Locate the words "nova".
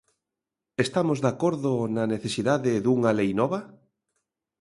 3.41-3.59